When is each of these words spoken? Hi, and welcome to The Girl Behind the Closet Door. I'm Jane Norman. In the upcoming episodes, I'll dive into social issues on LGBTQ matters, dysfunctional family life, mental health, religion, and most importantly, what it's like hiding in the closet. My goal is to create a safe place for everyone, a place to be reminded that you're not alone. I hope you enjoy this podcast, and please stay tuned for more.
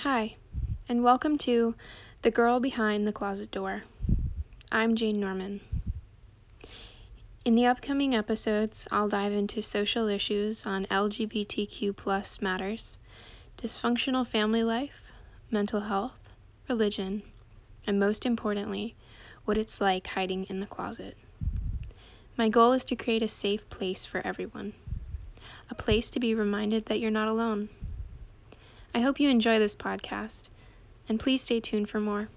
Hi, 0.00 0.36
and 0.90 1.02
welcome 1.02 1.38
to 1.38 1.74
The 2.20 2.30
Girl 2.30 2.60
Behind 2.60 3.08
the 3.08 3.14
Closet 3.14 3.50
Door. 3.50 3.84
I'm 4.70 4.94
Jane 4.94 5.18
Norman. 5.18 5.60
In 7.46 7.54
the 7.54 7.64
upcoming 7.64 8.14
episodes, 8.14 8.86
I'll 8.92 9.08
dive 9.08 9.32
into 9.32 9.62
social 9.62 10.06
issues 10.08 10.66
on 10.66 10.84
LGBTQ 10.90 12.42
matters, 12.42 12.98
dysfunctional 13.56 14.26
family 14.26 14.62
life, 14.62 15.00
mental 15.50 15.80
health, 15.80 16.28
religion, 16.68 17.22
and 17.86 17.98
most 17.98 18.26
importantly, 18.26 18.94
what 19.46 19.56
it's 19.56 19.80
like 19.80 20.06
hiding 20.06 20.44
in 20.44 20.60
the 20.60 20.66
closet. 20.66 21.16
My 22.36 22.50
goal 22.50 22.74
is 22.74 22.84
to 22.84 22.96
create 22.96 23.22
a 23.22 23.28
safe 23.28 23.66
place 23.70 24.04
for 24.04 24.20
everyone, 24.26 24.74
a 25.70 25.74
place 25.74 26.10
to 26.10 26.20
be 26.20 26.34
reminded 26.34 26.84
that 26.86 27.00
you're 27.00 27.10
not 27.10 27.28
alone. 27.28 27.70
I 28.96 29.00
hope 29.00 29.20
you 29.20 29.28
enjoy 29.28 29.58
this 29.58 29.76
podcast, 29.76 30.48
and 31.06 31.20
please 31.20 31.42
stay 31.42 31.60
tuned 31.60 31.90
for 31.90 32.00
more. 32.00 32.30